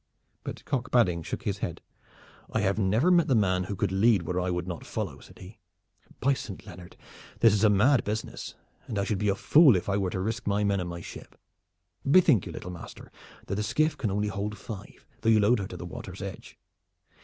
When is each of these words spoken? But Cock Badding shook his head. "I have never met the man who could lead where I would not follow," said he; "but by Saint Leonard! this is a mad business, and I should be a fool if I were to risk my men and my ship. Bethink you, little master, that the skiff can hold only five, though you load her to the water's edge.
But 0.43 0.65
Cock 0.65 0.89
Badding 0.89 1.21
shook 1.21 1.43
his 1.43 1.59
head. 1.59 1.79
"I 2.51 2.61
have 2.61 2.79
never 2.79 3.11
met 3.11 3.27
the 3.27 3.35
man 3.35 3.65
who 3.65 3.75
could 3.75 3.91
lead 3.91 4.23
where 4.23 4.39
I 4.39 4.49
would 4.49 4.67
not 4.67 4.83
follow," 4.83 5.19
said 5.19 5.37
he; 5.37 5.59
"but 6.07 6.19
by 6.19 6.33
Saint 6.33 6.65
Leonard! 6.65 6.97
this 7.39 7.53
is 7.53 7.63
a 7.63 7.69
mad 7.69 8.03
business, 8.03 8.55
and 8.87 8.97
I 8.97 9.03
should 9.03 9.19
be 9.19 9.29
a 9.29 9.35
fool 9.35 9.75
if 9.75 9.87
I 9.87 9.97
were 9.97 10.09
to 10.09 10.19
risk 10.19 10.47
my 10.47 10.63
men 10.63 10.79
and 10.79 10.89
my 10.89 11.01
ship. 11.01 11.37
Bethink 12.03 12.47
you, 12.47 12.51
little 12.51 12.71
master, 12.71 13.11
that 13.45 13.53
the 13.53 13.61
skiff 13.61 13.95
can 13.95 14.09
hold 14.09 14.25
only 14.27 14.55
five, 14.55 15.05
though 15.21 15.29
you 15.29 15.39
load 15.39 15.59
her 15.59 15.67
to 15.67 15.77
the 15.77 15.85
water's 15.85 16.23
edge. 16.23 16.57